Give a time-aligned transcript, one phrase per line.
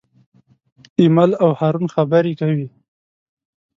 [1.01, 2.67] ایمل او هارون خبرې کوي.